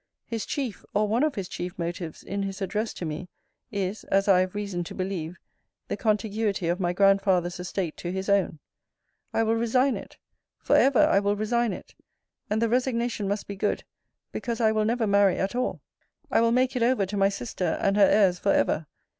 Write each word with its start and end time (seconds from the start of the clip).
His 0.25 0.47
chief, 0.47 0.83
or 0.95 1.07
one 1.07 1.21
of 1.21 1.35
his 1.35 1.47
chief 1.47 1.77
motives 1.77 2.23
in 2.23 2.41
his 2.41 2.59
address 2.59 2.91
to 2.95 3.05
me, 3.05 3.29
is, 3.71 4.03
as 4.05 4.27
I 4.27 4.39
have 4.39 4.55
reason 4.55 4.83
to 4.85 4.95
believe, 4.95 5.37
the 5.89 5.95
contiguity 5.95 6.69
of 6.69 6.79
my 6.79 6.91
grandfather's 6.91 7.59
estate 7.59 7.97
to 7.97 8.11
his 8.11 8.27
own. 8.27 8.57
I 9.31 9.43
will 9.43 9.53
resign 9.53 9.95
it; 9.95 10.17
for 10.57 10.75
ever 10.75 11.03
I 11.05 11.19
will 11.19 11.35
resign 11.35 11.71
it: 11.71 11.93
and 12.49 12.63
the 12.63 12.67
resignation 12.67 13.27
must 13.27 13.45
be 13.45 13.55
good, 13.55 13.83
because 14.31 14.59
I 14.59 14.71
will 14.71 14.85
never 14.85 15.05
marry 15.05 15.35
at 15.37 15.53
all. 15.53 15.81
I 16.31 16.41
will 16.41 16.51
make 16.51 16.75
it 16.75 16.81
over 16.81 17.05
to 17.05 17.15
my 17.15 17.29
sister, 17.29 17.77
and 17.79 17.95
her 17.95 18.03
heirs 18.07 18.39
for 18.39 18.51
ever. 18.53 18.87